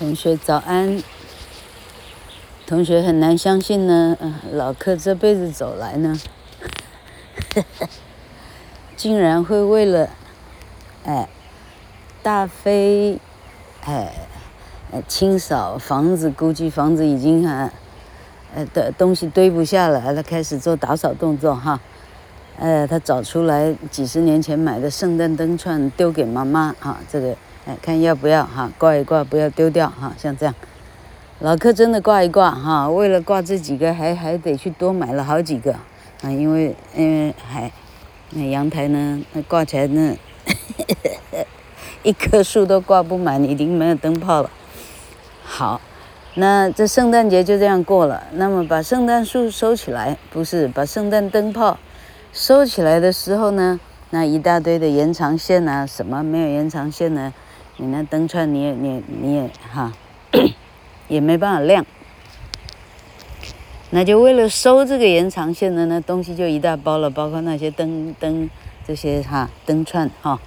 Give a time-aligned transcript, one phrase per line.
[0.00, 1.02] 同学早安。
[2.66, 4.16] 同学很难相信呢，
[4.50, 6.18] 老克这辈子走来呢，
[8.96, 10.08] 竟然会为了，
[11.04, 11.28] 哎，
[12.22, 13.18] 大飞，
[13.84, 14.10] 哎，
[15.06, 17.70] 清扫房子，估计房子已经啊，
[18.54, 21.78] 呃的东西堆不下来了，开始做打扫动作哈，
[22.58, 27.36] 呃，他找出来几十年前买的圣诞灯串丢给妈妈哈，这个。
[27.66, 30.54] 哎，看要不要哈，挂一挂，不要丢掉哈，像这样，
[31.40, 35.72] 老客真的挂一挂哈，为了挂这几个，还还得去多买了好几个
[36.22, 37.70] 啊，因为因为还
[38.30, 40.16] 那阳台呢，那挂起来那
[42.02, 44.50] 一棵树都挂不满，已经没有灯泡了。
[45.44, 45.80] 好，
[46.36, 48.22] 那这圣诞节就这样过了。
[48.32, 51.76] 那么把圣诞树收起来，不是把圣诞灯泡
[52.32, 57.34] 收起来的时候呢，那一大堆的延长线啊，什么没有延长线呢？
[57.82, 59.90] 你那灯串你也你你也哈，
[61.08, 61.86] 也没办法亮，
[63.88, 68.50] 那就为了收这个延长线的那东西就一大包了，包括那些灯灯
[68.86, 70.38] 这些哈灯串哈，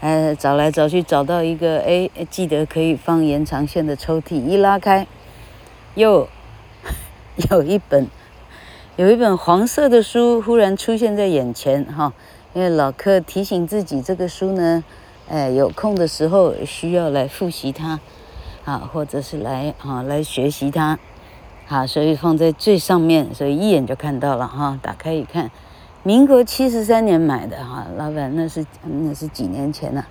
[0.00, 5.06] 呃找来找去找到一个哎记得可以放延长线的抽屉，一拉开，
[5.94, 6.26] 又
[7.50, 8.08] 有一本
[8.96, 12.14] 有一本黄色的书忽然出现在眼前哈，
[12.54, 14.82] 因为老克提醒自己这个书呢。
[15.26, 17.98] 哎，有空的时候需要来复习它，
[18.66, 20.98] 啊，或者是来啊来学习它，
[21.66, 24.78] 啊，所以放在最上面，所以一眼就看到了哈。
[24.82, 25.50] 打开一看，
[26.02, 30.06] 民国七十三年买的哈，老板那是那是几年前了，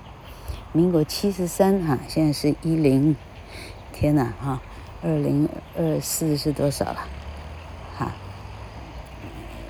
[0.72, 3.16] 民国七十三哈，现在是一零，
[3.92, 4.60] 天哪哈，
[5.04, 5.48] 二零
[5.78, 6.98] 二四是多少了？
[7.96, 8.12] 哈，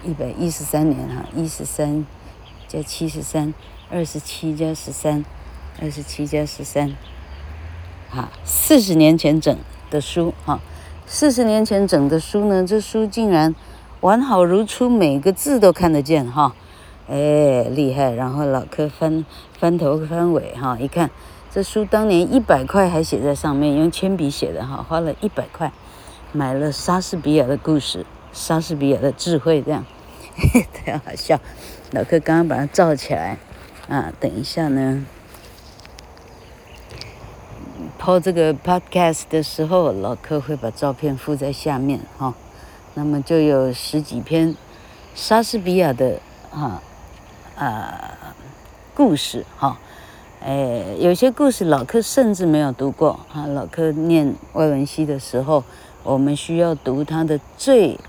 [0.05, 2.05] 一百一十三年哈，一十三
[2.69, 3.53] 加七十三。
[3.89, 5.23] 二十七加十三，
[5.79, 6.95] 二十七加十三，
[8.09, 9.55] 哈，四十年前整
[9.91, 10.59] 的书哈，
[11.05, 13.53] 四十年前整的书呢，这书竟然
[14.01, 16.55] 完好如初，每个字都看得见哈，
[17.07, 18.11] 哎，厉害！
[18.11, 19.25] 然后老柯翻
[19.59, 21.11] 翻头翻尾哈，一看
[21.51, 25.71] 这书当年一百块还写在上面，用铅笔写的哈，花了一百块
[26.31, 29.85] 买了莎士比亚的故事，莎士比亚的智慧这样，
[30.35, 31.39] 嘿嘿，太好笑！
[31.91, 33.37] 老柯刚刚把它罩起来。
[33.89, 35.05] 啊，等一下呢，
[37.99, 42.33] 抛这个 podcast 的时候，老柯会把照片附在下面哈、哦。
[42.93, 44.55] 那么就有十几篇
[45.13, 46.81] 莎士比亚的哈
[47.57, 48.17] 啊，啊
[48.95, 49.77] 故事哈。
[50.45, 53.45] 诶、有些故事老柯甚至没有读过啊。
[53.47, 55.63] 老柯念外文系的时候，
[56.03, 57.99] 我们需要读他的最。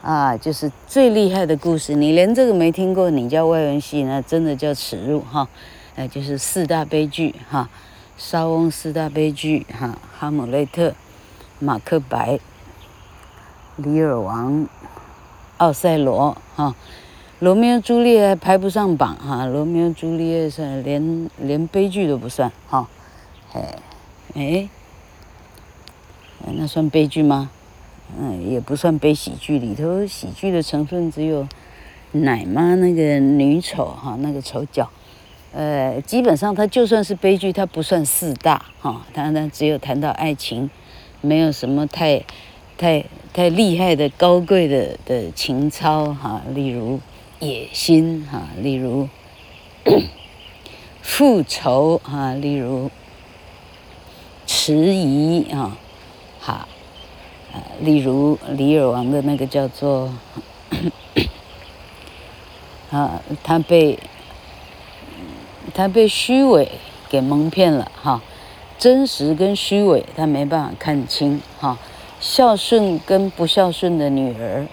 [0.00, 5.48] 啊，就是最厉害的故事，你连这个没听过，你叫外文系呢，真的叫耻辱哈！
[5.96, 7.68] 哎，就是四大悲剧哈，
[8.16, 10.94] 莎翁四大悲剧哈，哈姆雷特、
[11.58, 12.38] 马克白、
[13.76, 14.68] 李尔王、
[15.56, 16.76] 奥赛罗哈，
[17.40, 22.88] 罗密欧朱丽叶排不上榜哈，罗密欧朱丽叶算连连悲剧都不算哈，
[23.52, 23.76] 哎
[24.34, 24.68] 哎，
[26.54, 27.50] 那算悲剧吗？
[28.16, 31.46] 嗯，也不算悲喜剧，里头喜剧的成分只有
[32.12, 34.88] 奶妈那个女丑哈，那个丑角，
[35.52, 40.70] 呃，基本上它就算是悲剧，它不算四大哈，它它只有谈到爱情，
[41.20, 42.24] 没有什么太
[42.78, 43.04] 太
[43.34, 47.00] 太厉害的高贵的的情操哈，例如
[47.40, 49.08] 野心哈，例如
[51.02, 52.90] 复仇哈，例如
[54.46, 55.76] 迟疑啊，
[56.40, 56.66] 好。
[57.80, 60.12] 例如李尔王的那个叫做，
[62.90, 63.98] 啊，他被
[65.74, 66.70] 他被虚伪
[67.08, 68.20] 给蒙骗了哈，
[68.78, 71.78] 真实跟虚伪他没办法看清哈，
[72.20, 74.66] 孝顺跟不孝顺的女儿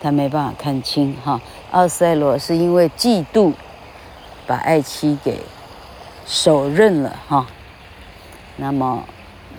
[0.00, 1.40] 他没办法看清哈，
[1.70, 3.52] 奥赛罗是因为嫉妒
[4.46, 5.38] 把爱妻给
[6.26, 7.46] 手刃了哈，
[8.56, 9.04] 那么。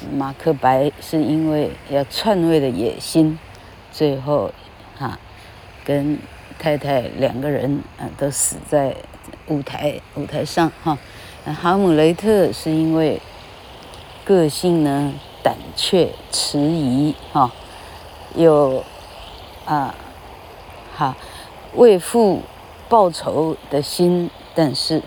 [0.09, 3.37] 马克白是因为要篡位的野心，
[3.91, 4.51] 最后，
[4.97, 5.19] 哈，
[5.83, 6.17] 跟
[6.57, 8.95] 太太两个人啊都死在
[9.47, 10.97] 舞台舞台上哈。
[11.45, 13.21] 哈姆雷特是因为
[14.23, 15.13] 个性呢
[15.43, 17.51] 胆怯迟疑哈，
[18.35, 18.83] 有
[19.65, 19.93] 啊，
[20.95, 21.15] 哈
[21.75, 22.41] 为父
[22.89, 25.01] 报仇的心，但是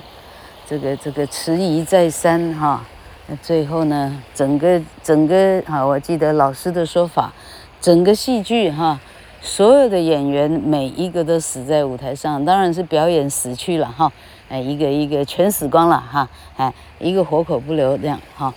[0.66, 2.84] 这个这个迟疑再三哈。
[3.26, 7.32] 那最后呢，整个整个啊，我记得老师的说法，
[7.80, 9.00] 整个戏剧哈，
[9.40, 14.12] 所有的演员每一个都死在舞台上，当然是表演死去了哈，
[14.50, 16.28] 哎，一个一个全死光了哈，
[16.58, 18.52] 哎，一个活口不留这样哈，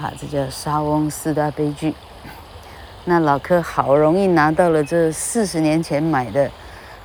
[0.00, 1.92] 啊，这叫莎翁四大悲剧。
[3.04, 6.48] 那老柯好容易拿到了这四十年前买的，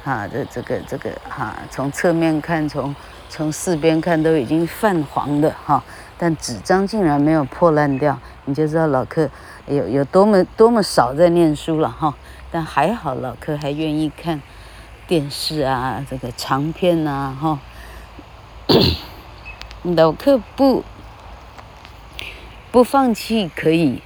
[0.04, 2.96] 啊，这这个这个哈，从侧面看，从
[3.30, 5.84] 从四边看都已经泛黄的哈，
[6.24, 9.30] 但纸张竟然没有破烂掉，你就知道老柯
[9.68, 12.16] 有有多么多么少在念书了哈。
[12.50, 14.42] 但还好老柯还愿意看
[15.06, 17.60] 电视啊，这个长片啊哈。
[19.84, 20.86] 老柯不。
[22.72, 24.02] 不放弃可以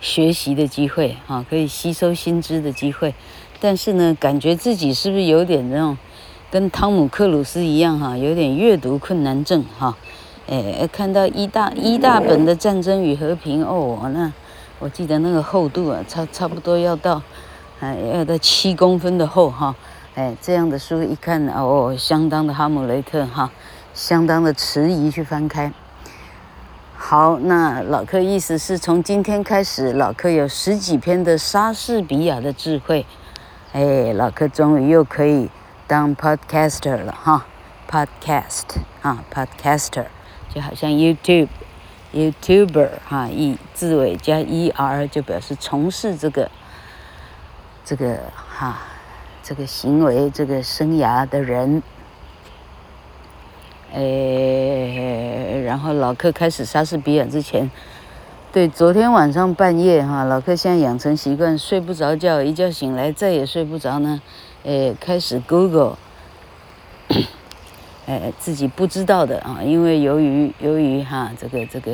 [0.00, 3.12] 学习的机会，哈，可以吸收新知的机会，
[3.58, 5.98] 但是呢，感觉自己是不是有点那种
[6.48, 9.96] 跟汤姆克鲁斯一样，哈，有点阅读困难症，哈，
[10.50, 14.32] 哎，看到一大一大本的《战争与和平》，哦，那
[14.78, 17.20] 我记得那个厚度啊，差差不多要到，
[17.80, 19.76] 哎，要到七公分的厚，哈，
[20.14, 23.50] 哎，这样的书一看，哦，相当的哈姆雷特，哈，
[23.92, 25.70] 相当的迟疑去翻开。
[26.96, 33.04] 好，那老柯意思是从今天开始，老柯有十几篇的莎士比亚的智慧，
[33.72, 35.50] 哎，老柯终于又可以
[35.86, 37.44] 当 podcaster 了哈
[37.90, 38.64] ，podcast
[39.02, 40.06] 啊，podcaster
[40.54, 41.48] 就好像 YouTube
[42.12, 46.50] YouTuber 哈，一字尾加 er 就表示从事这个
[47.84, 48.18] 这个
[48.48, 48.78] 哈
[49.42, 51.82] 这个行为这个生涯的人。
[53.94, 57.70] 诶，然后老柯开始莎士比亚之前，
[58.52, 64.20] 对，昨天晚上半夜哈，老柯现在养成习惯，睡不着觉，一觉醒来再也睡不着呢，
[64.64, 65.96] 诶，开始 Google，
[68.08, 71.92] 呃，自己不知道的啊，因为由于由于哈这个这个，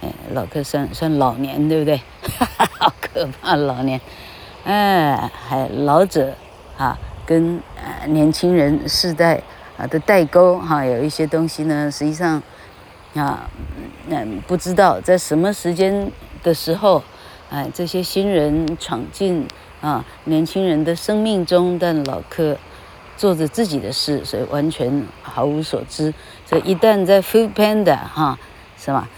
[0.00, 1.96] 诶，老柯算算老年对不对？
[2.22, 4.00] 哈哈，好可怕老年，
[4.64, 6.34] 哎，还老者
[6.76, 9.40] 啊，跟呃年轻人世代。
[9.76, 12.40] 啊的代沟哈，有一些东西呢，实际上
[13.16, 13.50] 啊，
[14.06, 16.12] 那不知道在什么时间
[16.44, 17.02] 的时候，
[17.50, 19.44] 哎，这些新人闯进
[19.80, 22.56] 啊年轻人的生命中，但老柯
[23.16, 26.12] 做着自己的事，所以完全毫无所知。
[26.46, 28.38] 所以一旦在 Food Panda 哈，
[28.78, 29.08] 是吧？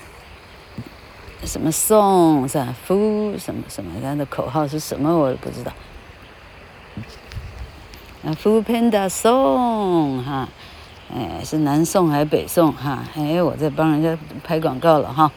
[1.44, 5.16] 什么 song 是吧？Food 什么什么，它的口号是什么？
[5.16, 5.72] 我都不知道。
[8.43, 10.48] ，Food Panda 送哈，
[11.14, 13.04] 哎，是南宋还是北宋哈？
[13.14, 15.31] 哎，我在帮人家拍广告了哈。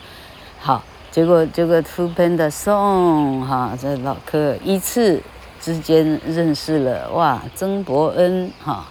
[0.60, 5.22] 好，结果结果 Food Panda 送哈，这老客一次
[5.60, 8.88] 之间认识了哇，曾伯恩哈，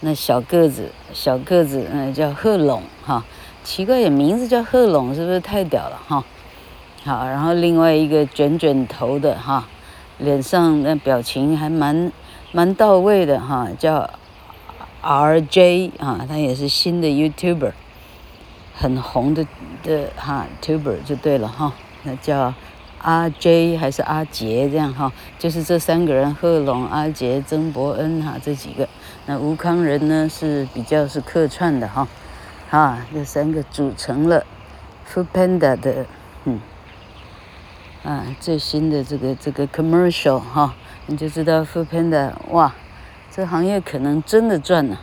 [0.00, 3.24] 那小个子小个子嗯叫贺龙哈，
[3.64, 6.24] 奇怪也名字叫贺龙是不是太屌了哈？
[7.04, 9.68] 好，然后另外一个卷卷头的哈，
[10.18, 12.12] 脸上那表情还蛮。
[12.50, 14.08] 蛮到位的哈，叫
[15.02, 17.72] RJ 啊，他也是新的 YouTuber，
[18.74, 19.46] 很红的
[19.82, 21.74] 的哈 Tuber 就对了哈，
[22.04, 22.54] 那叫
[22.98, 28.88] 阿 J 还是阿杰这样哈，就是这三个人，贺龙、阿杰、曾伯恩哈这几个，
[29.26, 32.06] 那吴康仁呢是比较是客串的哈，
[32.70, 34.44] 啊，这三个组成了
[35.12, 36.06] Foodpanda 的
[36.44, 36.60] 嗯。
[38.04, 40.74] 啊最新的这个这个 commercial 哈。
[41.06, 42.74] 你就知道 Foodpanda 哇，
[43.30, 45.00] 这行业可能真的赚了，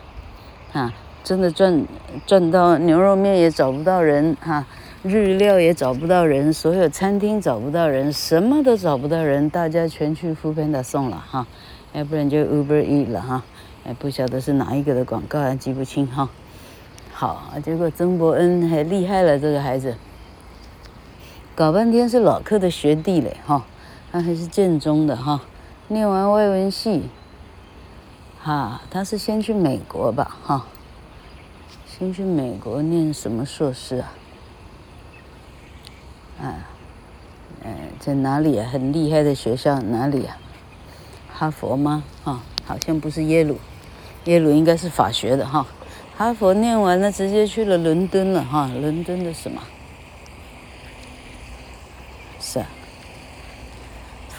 [0.72, 0.92] 啊，
[1.24, 1.84] 真的赚
[2.24, 4.64] 赚到牛肉面也找不到人哈、
[5.06, 11.46] 日料也找不到人，所有餐厅找不到人，什么都找不到人，大家全去 f o o 送了哈，
[11.92, 13.44] 要不然就 Uber Eat 了哈，
[13.84, 16.28] 哎不晓得是哪一个的广告还记不清哈。
[17.12, 19.96] 好，结果曾伯恩还厉害了，这个孩子，
[21.54, 23.64] 搞半天是老客的学弟嘞哈，
[24.10, 25.40] 他还是建中的哈。
[25.88, 27.04] 念完外文系，
[28.42, 30.66] 哈，他是先去美国吧，哈，
[31.86, 34.12] 先去美国念什么硕士啊？
[36.40, 36.68] 啊，
[37.62, 38.68] 呃，在哪里啊？
[38.70, 40.36] 很厉害的学校哪里啊？
[41.32, 42.02] 哈佛吗？
[42.24, 43.58] 哈，好像不是耶鲁，
[44.24, 45.66] 耶鲁应该是法学的哈。
[46.16, 49.62] 哈佛念完了，直接去了伦敦了哈，伦敦的什么？
[52.40, 52.66] 是啊。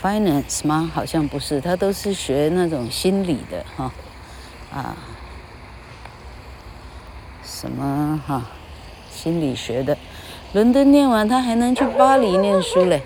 [0.02, 0.92] Finance 吗？
[0.94, 3.92] 好像不是，他都是学那种心理的哈，
[4.72, 4.96] 啊，
[7.44, 8.44] 什么哈，
[9.12, 9.98] 心理学的。
[10.54, 13.02] 伦敦念完，他还能去巴黎念书嘞，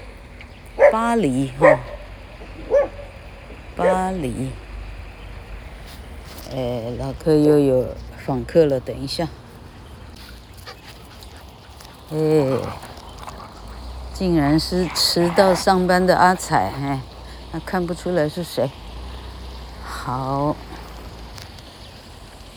[0.91, 1.79] 巴黎哈，
[3.75, 4.51] 巴黎。
[6.53, 7.87] 哎，老客又有
[8.25, 9.27] 访客了，等一下。
[12.11, 12.17] 哎。
[14.13, 17.01] 竟然是迟到上班的阿彩，哎，
[17.51, 18.69] 那看不出来是谁。
[19.83, 20.55] 好，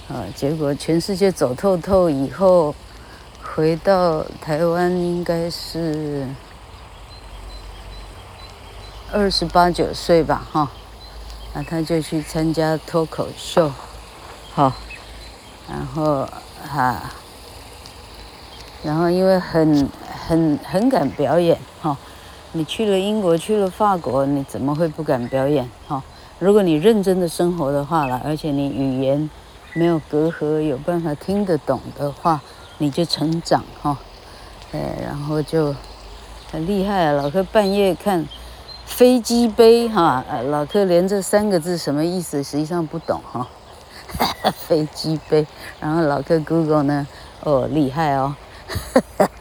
[0.09, 2.75] 啊，结果全世界走透透以后，
[3.55, 6.27] 回到台湾应该是
[9.13, 10.69] 二十八九岁吧，哈，
[11.53, 13.71] 那他就去参加脱口秀，
[14.53, 14.73] 好，
[15.69, 16.29] 然后
[16.69, 17.01] 哈，
[18.83, 19.89] 然后因为很
[20.27, 21.97] 很很敢表演，哈，
[22.51, 26.03] 你去了英国，去了法国，你怎么会不敢表演，哈？
[26.41, 29.31] 如果你认真的生活的话了，而且你语言
[29.75, 32.43] 没有隔阂，有办法听得懂的话，
[32.85, 33.99] 你就成长，哈，
[34.73, 35.75] 哎，然后就。
[36.53, 37.13] 很厉害啊！
[37.13, 38.29] 老柯半夜看
[38.87, 43.49] 飞机杯哈，老柯连这三个字什么意思，实际上不懂哈。
[44.55, 45.45] 飞机杯，
[45.81, 47.09] 然后老柯 Google 呢，
[47.41, 48.37] 哦，厉害哦，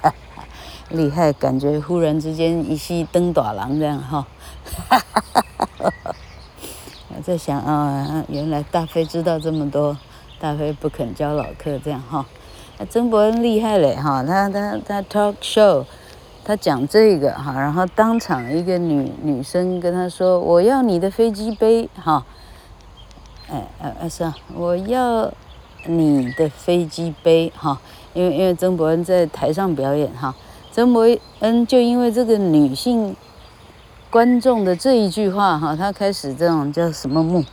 [0.90, 4.26] 厉害，感觉忽然之间一夕登大郎这样哈。
[7.16, 9.96] 我在想啊，原来大飞知道这么多，
[10.40, 12.26] 大飞不肯教老客这样哈。
[12.90, 15.86] 曾伯恩厉害嘞哈，他他他 talk show。
[16.46, 22.26] 他讲这个哈，然后当场一个女女生跟他说：“我要你的飞机杯哈。”
[23.50, 23.66] 哎
[24.02, 25.32] 哎是啊，我要
[25.86, 27.80] 你的飞机杯哈，
[28.14, 30.36] 因为因为曾伯恩在台上表演哈，
[30.70, 31.08] 曾伯
[31.40, 33.16] 恩就因为这个女性
[34.10, 37.46] 观众的这一句话哈，他开始这种叫什么梦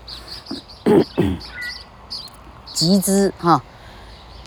[2.75, 3.63] 集资哈，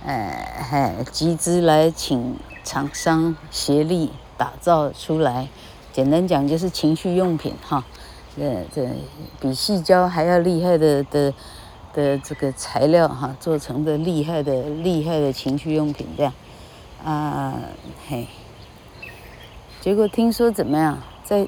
[0.05, 4.12] 哎嘿集资来请厂商协力。
[4.36, 5.48] 打造出来，
[5.93, 7.86] 简单讲就是情趣用品哈，
[8.38, 8.89] 呃，这
[9.39, 11.33] 比细胶还要厉害的的
[11.93, 16.33] 的这个材料哈，做成的厉害的厉害的情趣用品这样，
[17.05, 17.53] 啊
[18.10, 18.27] 嘿，
[19.79, 21.48] 结果听说怎么样，在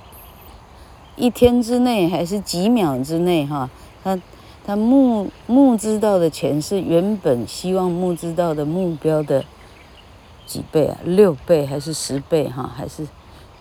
[1.16, 3.70] 一天之内还是几秒之内哈，
[4.04, 4.18] 他
[4.66, 9.46] 他募募资到的钱是原本希望募资到的目标的。
[10.48, 10.98] 几倍啊？
[11.04, 12.72] 六倍还是十倍哈？
[12.78, 13.08] 还是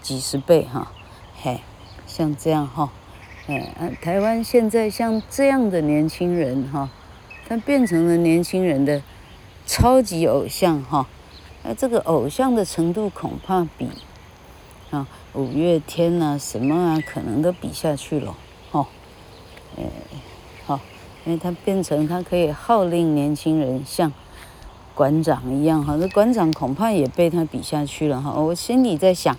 [0.03, 0.93] 几十倍哈？
[1.43, 1.61] 嘿，
[2.07, 2.93] 像这样哈，
[3.47, 6.91] 哎，台湾现在像这样的年轻人哈，
[7.49, 9.03] 他变成了年轻人的
[9.67, 11.07] 超级偶像哈。
[11.63, 13.89] 那这个偶像的程度恐怕比
[14.91, 18.37] 啊五月天呐什么啊可能都比下去了
[18.71, 18.87] 哈。
[21.25, 24.13] 因为他变成他可以号令年轻人像。
[24.97, 28.33] 馆长一样哈，那馆长恐怕也被他比下去了哈。
[28.41, 29.37] 我心里在想，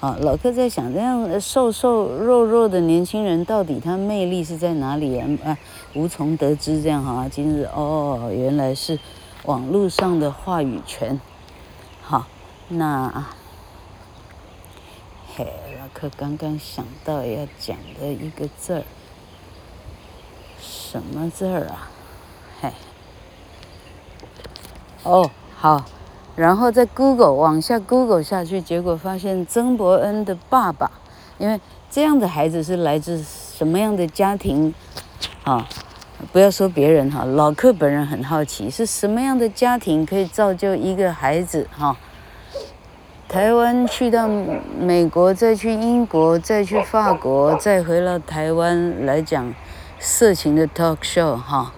[0.00, 5.28] 啊，老柯在想，这样瘦瘦弱弱的年轻人，到底他魅力是在哪里啊？
[5.44, 5.58] 啊，
[5.94, 7.28] 无从得知这样哈。
[7.30, 8.98] 今日哦，原来是
[9.44, 11.20] 网络上的话语权。
[12.02, 12.26] 好，
[12.66, 13.24] 那
[15.36, 15.44] 嘿，
[15.78, 18.82] 老柯刚刚想到要讲的一个字儿，
[20.68, 21.88] 什么字儿啊？
[22.60, 22.70] 嘿。
[25.04, 25.84] 哦，好，
[26.34, 30.90] 然后在 Google 往下 Google 下去，结果发现曾伯恩的爸爸，
[31.38, 34.74] 因为这样的孩子是来自什么样的家庭？
[35.44, 35.68] 啊，
[36.32, 41.96] 不要说别人哈，老克本人很好奇，是什么样的家庭可以造就一个孩子哈？
[43.28, 49.52] 台湾去到美国，再去英国，再去法国，再回到台湾来讲
[50.08, 51.72] 色情的 talk show 哈。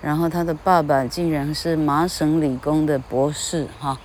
[0.00, 3.98] 然后他的爸爸竟然是麻省理工的博士，哈，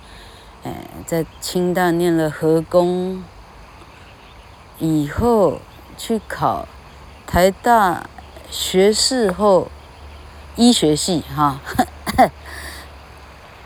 [0.62, 3.24] 哎，在清大念了核工，
[4.78, 5.60] 以后
[5.96, 6.68] 去考
[7.26, 8.04] 台大
[8.50, 9.70] 学士后
[10.56, 11.60] 医学系，哈，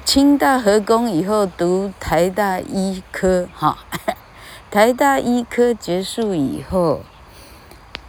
[0.04, 3.78] 清大核工以后读台大医科，哈，
[4.71, 7.00] 台大医科结束以后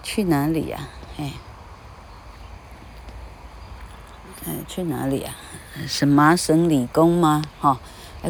[0.03, 0.87] 去哪里呀？
[1.17, 1.33] 哎。
[4.67, 5.33] 去哪里啊？
[5.87, 7.41] 是麻省理工吗？
[7.59, 7.79] 哈，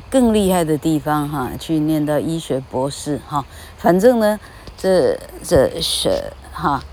[0.10, 3.46] 更厉害的地方哈，去念到医学博士哈。
[3.78, 4.40] 反正呢，
[4.76, 6.84] 这这是哈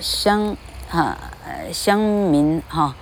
[0.00, 0.56] 乡
[0.88, 1.16] 哈
[1.72, 2.94] 乡民哈，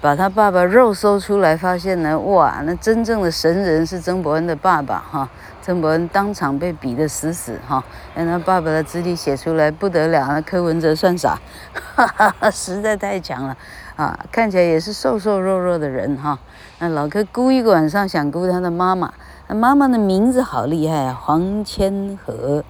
[0.00, 5.28] 把他爸爸肉搜出来，发现呢，哇，那真正的神人是曾伯恩的爸爸哈。
[5.60, 11.38] 曾伯恩当场被比得死死哈，让他爸爸的资历写出来不得了，那柯文哲算啥？
[11.94, 13.54] 哈哈哈，实在太强了。
[13.98, 16.38] 啊，看起来也是瘦瘦弱弱的人哈。
[16.78, 19.12] 那老柯估一个晚上想估他的妈妈，
[19.48, 22.62] 他妈妈的名字好厉害啊，黄谦和，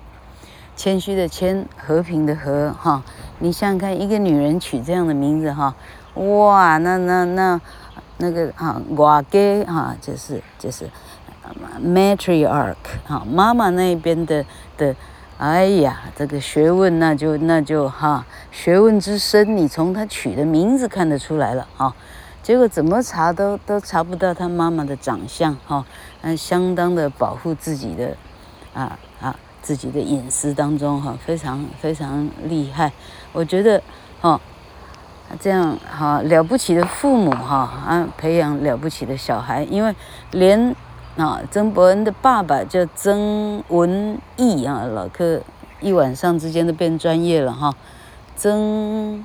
[0.74, 3.02] 谦虚的谦，和平的和哈。
[3.40, 5.74] 你想想看，一个女人取这样的名字哈，
[6.14, 7.60] 哇，那那那
[8.16, 10.88] 那个啊，瓦给哈，就是就是
[11.84, 14.42] ，matriarch 哈，妈妈那边的
[14.78, 14.96] 的。
[15.38, 21.94] 哎呀，这个学问那就那就哈，学问之深，你从他取的名字看得出来了哈。
[22.42, 25.86] 结果怎么查都都查不到他妈妈的长相哈，
[26.22, 28.16] 嗯，相当的保护自己的
[28.74, 32.90] 啊啊自己的隐私当中哈，非常非常厉害。
[33.32, 33.80] 我觉得
[34.20, 34.40] 哈，
[35.38, 39.94] 这样哈了不起的父母哈啊，培养了不起的小孩，因为
[40.32, 40.74] 连
[41.18, 45.40] 啊曾伯恩的爸爸叫曾文义啊，老客
[45.80, 47.74] 一晚上之间都变专业了哈。
[48.36, 49.24] 曾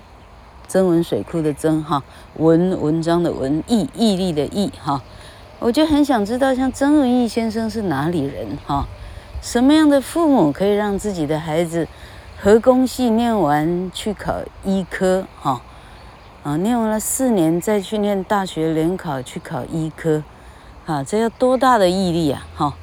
[0.67, 2.01] 曾文水库的曾哈
[2.37, 4.99] 文文章的文毅毅力的毅哈，
[5.59, 8.87] 我就很想知道，像曾文义先生是哪里人哈？
[9.39, 11.87] 什么样的父母可以让自己的孩子
[12.41, 15.27] 核工系念完去考医科？
[15.39, 15.61] 哈，
[16.41, 20.23] 啊，念完了四年再去念大学联考去考医科，
[20.85, 22.45] 啊，这要多大的毅力啊！
[22.55, 22.73] 哈，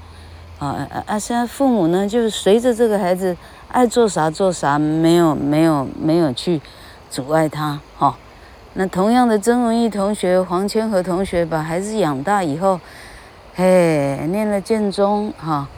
[0.59, 1.19] 啊啊啊！
[1.19, 3.37] 现在父母呢，就是随着这个孩子
[3.69, 6.63] 爱做啥做啥，没有没有没有去
[7.11, 7.79] 阻碍他。
[7.99, 8.17] 哈，
[8.73, 12.81] 那同样的曾文义同学、黄千和同学把孩子养大以后，
[13.55, 15.69] 嘿，念了建中，哈。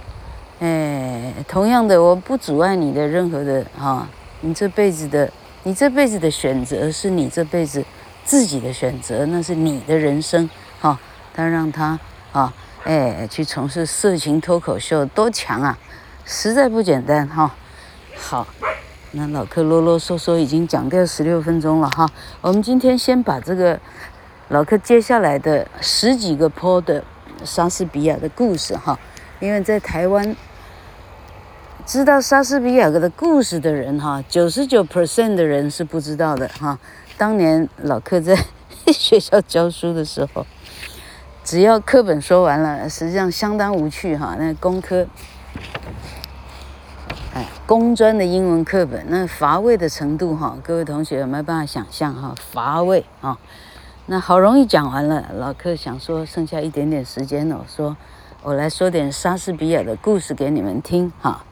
[0.60, 4.06] 哎，同样的，我不阻碍你的任何的哈，
[4.42, 5.28] 你这辈子的，
[5.64, 7.84] 你这辈子的选择是你这辈子
[8.24, 10.48] 自己的选择，那是你的人生
[10.80, 10.96] 哈。
[11.34, 11.98] 他让他
[12.32, 12.52] 啊，
[12.84, 15.78] 哎，去从事色情脱口秀，多强啊，
[16.24, 17.54] 实在不简单哈。
[18.16, 18.46] 好，
[19.12, 22.08] 那老克啰啰嗦嗦已经讲掉十六分钟了哈，
[22.40, 23.78] 我们今天先把这个
[24.48, 27.04] 老克接下来的十几个坡的
[27.44, 28.98] 莎士比亚的故事哈，
[29.40, 30.34] 因为在台湾。
[31.84, 36.78] 知道莎士比亚的故事的人哈，九十九 percent 的人是不知道的哈。
[37.18, 38.38] 当年老克在
[38.86, 40.46] 学校教书的时候，
[41.44, 44.36] 只要课本说完了，实际上相当无趣哈。
[44.38, 45.06] 那工科，
[47.34, 52.34] 哎，工专的英文课本那乏味的程度哈，各位同学有没有办法想象哈？
[52.52, 53.38] 乏味啊！
[54.06, 57.96] 那好容易讲完了，老克想说剩下一点点时间了，我说
[58.42, 61.44] 我来说点莎士比亚的故事给你们听哈。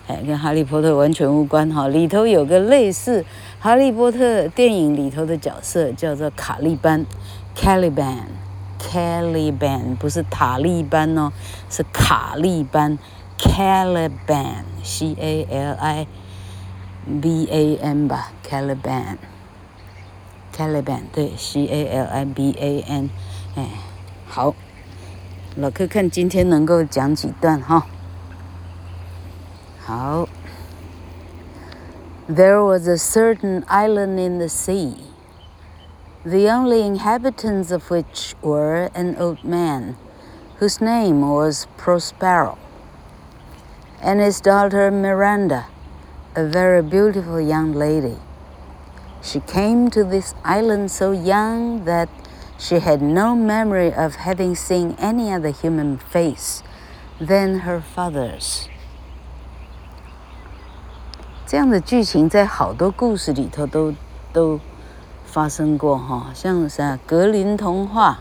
[0.08, 1.86] 哎，跟哈利波特完全无关哈。
[1.86, 3.24] 里头有个类似
[3.60, 7.06] 哈利波特电影里头的角色，叫做卡利班。
[8.79, 11.31] Caliban，Caliban 不是塔利班哦，
[11.69, 12.97] 是卡利班，
[13.37, 16.07] Caliban，C A L I
[17.21, 23.09] B A N 吧，Caliban，Caliban 对，C A L I B A N，
[23.55, 23.67] 哎，
[24.27, 24.53] 好，
[25.55, 27.85] 老克看今天能够讲几段哈，
[29.85, 30.27] 好，
[32.29, 34.95] There was a certain island in the sea.
[36.27, 39.97] the only inhabitants of which were an old man,
[40.59, 42.57] whose name was Prospero,
[44.01, 45.65] and his daughter Miranda,
[46.33, 48.17] a very beautiful young lady.
[49.21, 52.07] She came to this island so young that
[52.57, 56.63] she had no memory of having seen any other human face
[57.19, 58.69] than her father's.
[61.45, 63.93] 这样的剧情在好多故事里头都
[64.31, 64.59] 都。
[65.38, 68.18] 发生过哈，像啥格林童话，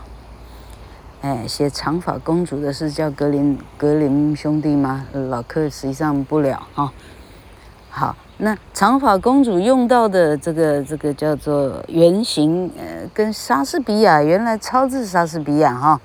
[1.20, 5.04] 哎，写长发公主的是叫格林格林兄弟吗？
[5.12, 6.92] 老克实际上不了哈。
[7.90, 16.00] 好，那长发公主用到的这个这个叫做原型，呃，跟莎士比亚原来抄自莎士比亚哈。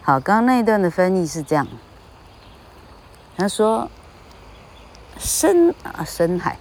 [0.00, 1.66] 好，刚刚那一段的翻译是这样，
[3.36, 3.90] 他说
[5.18, 6.56] 深啊深海。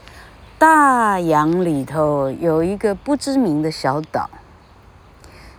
[0.58, 4.30] 大洋里头有一个不知名的小岛，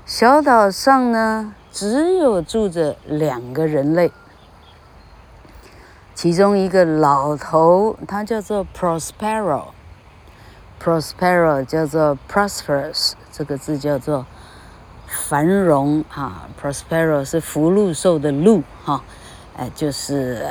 [0.07, 4.11] 小岛上呢只有住着两个人类，
[6.15, 14.25] 其中一个老头，他叫做 Prospero，Prospero 叫做 prosperous，这个字叫做
[15.07, 19.03] 繁荣啊，Prospero 是福禄寿的禄哈，
[19.57, 20.47] 哎，就是、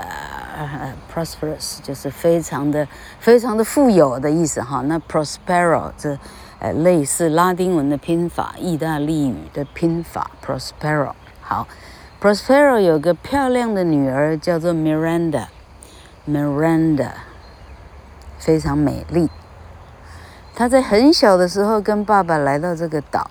[0.58, 2.86] 呃、prosperous 就是非常的
[3.20, 4.82] 非常的富有的意思哈。
[4.82, 6.18] 那 Prospero 这。
[6.58, 11.12] 呃，类似拉丁文的拼法，意大利语的拼法，Prospero。
[11.42, 11.68] 好
[12.22, 17.12] ，Prospero 有个漂亮的女儿，叫做 Miranda，Miranda，
[18.40, 19.30] 非常美丽。
[20.56, 23.30] 她在很小的时候跟爸爸来到这个岛，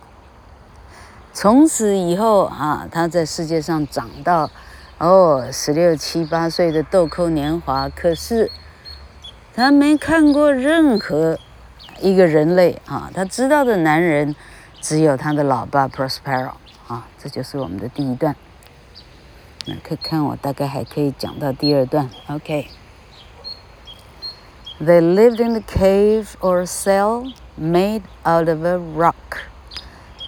[1.33, 4.51] 从此以后啊，她在世界上长到
[4.99, 8.51] 哦十六七八岁的豆蔻年华，可是
[9.55, 11.39] 她没看过任何。
[12.01, 14.35] 一个人类啊，他知道的男人
[14.81, 16.55] 只有他的老爸 Prospero
[16.89, 18.35] 啊，这就是我们的第一段。
[19.65, 22.11] 那可以看我大概还可以讲到第二段。
[22.27, 22.67] OK。
[24.81, 29.15] They lived in a cave or cell made out of a rock.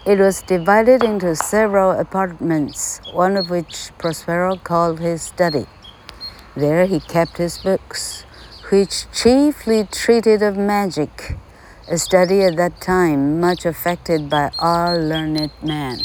[0.06, 5.66] It was divided into several apartments, one of which Prospero called his study.
[6.54, 8.22] There he kept his books,
[8.70, 11.36] which chiefly treated of magic.
[11.88, 15.98] A study at that time much affected by all learned men.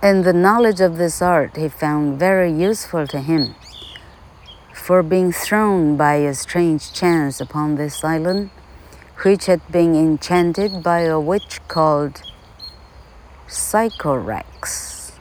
[0.00, 3.56] And the knowledge of this art he found very useful to him.
[4.72, 8.50] For being thrown by a strange chance upon this island,
[9.23, 12.21] which had been enchanted by a witch called
[13.47, 15.11] Sycorax.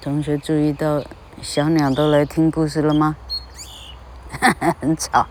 [0.00, 1.04] 同学注意到
[1.42, 3.16] 小鸟都来听故事了吗？
[4.80, 5.26] 很吵。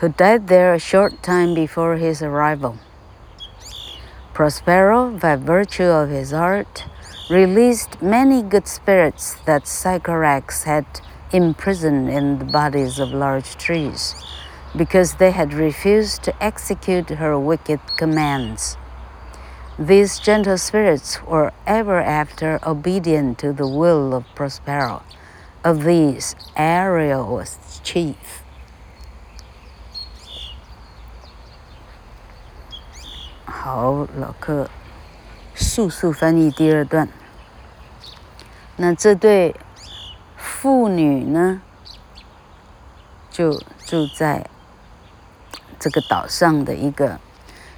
[0.00, 2.76] who died there a short time before his arrival.
[4.34, 6.84] Prospero, by virtue of his art,
[7.30, 10.84] released many good spirits that Sycorax had
[11.32, 14.14] imprisoned in the bodies of large trees,
[14.76, 18.76] because they had refused to execute her wicked commands.
[19.78, 25.02] These gentle spirits were ever after obedient to the will of Prospero.
[25.64, 28.42] Of these, Ariel was chief.
[33.46, 34.68] 好，老客
[35.54, 37.08] 速速翻译第二段。
[38.76, 39.56] 那这对
[40.36, 41.62] 父女呢，
[43.30, 44.50] 就住在
[45.79, 47.19] 这个岛上的一个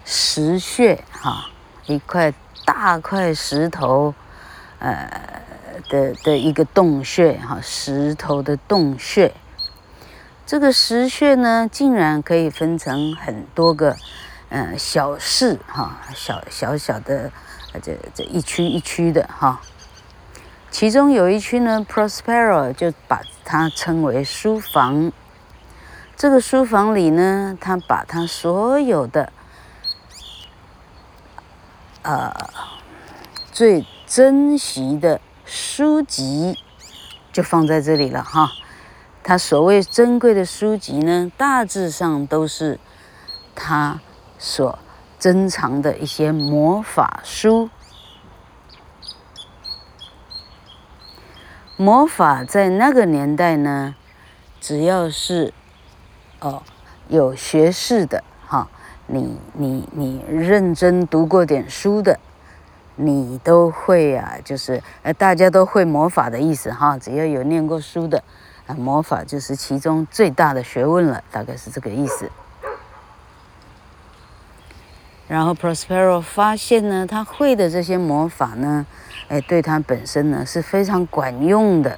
[0.04, 1.50] 石穴，哈，
[1.86, 2.34] 一块
[2.66, 4.14] 大块石头，
[4.80, 5.40] 呃。
[5.90, 9.34] 的的一个洞穴哈，石头的洞穴。
[10.46, 13.98] 这个石穴呢，竟然可以分成很多个，
[14.50, 17.32] 嗯，小室哈，小小小的，
[17.82, 19.60] 这这一区一区的哈。
[20.70, 25.12] 其中有一区呢，Prospero 就把它称为书房。
[26.22, 29.34] 这个书房里呢，他把他所有的，
[32.04, 32.32] 呃，
[33.52, 35.20] 最珍惜的。
[35.46, 36.60] 书籍
[37.34, 38.52] 就放在这里了哈，
[39.24, 42.80] 他所谓珍贵的书籍呢，大致上都是
[43.56, 44.00] 他
[44.38, 44.78] 所
[45.18, 47.72] 珍藏的一些魔法书。
[51.78, 53.96] 魔法在那个年代呢，
[54.62, 55.52] 只要是
[56.42, 56.62] 哦
[57.08, 58.68] 有学识的哈，
[59.08, 62.20] 你你你认真读过点书的。
[62.98, 66.98] 你都会啊，就是呃，大家都会魔法的意思哈。
[67.00, 68.22] 只要有念过书的，
[68.68, 72.30] 啊，魔法就是其中最大的学问了，大概是这个意思。
[75.28, 78.86] 然后 Prospero 发现呢，他会的这些魔法呢，
[79.30, 81.98] 哎，对他本身呢是非常管用的。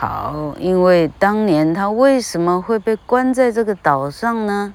[0.00, 4.72] 好，因为当年他为什么会被关在这个岛上呢？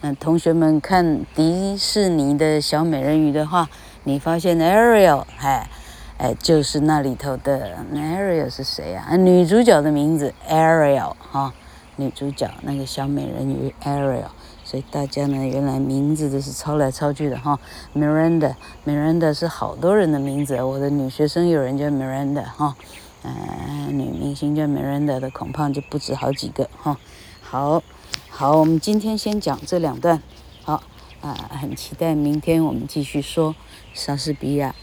[0.02, 3.66] 那同学们看迪士尼的小美人鱼的话，
[4.02, 5.70] 你发现 Ariel，哎，
[6.18, 9.06] 哎，就是那里头的 Ariel 是谁呀？
[9.08, 11.52] 啊，女主角的名字 Ariel 哈，
[11.96, 14.28] 女主角那个小美人鱼 Ariel。
[14.66, 17.58] 所以大家呢，原来名字都是抄来抄去的哈。
[17.94, 22.74] Miranda，Miranda 是好多人的名字，我的女学生有人叫 Miranda 哈。
[23.22, 26.96] 呃，女明星叫 Miranda 的恐怕就不止好几个哈。
[27.42, 27.82] 好，
[28.30, 30.22] 好，我们今天先讲这两段。
[30.62, 30.82] 好，
[31.20, 33.54] 啊、很期待明天我们继续说
[33.92, 34.74] 莎士比亚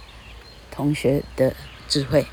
[0.72, 1.54] 同学的
[1.88, 2.26] 智慧。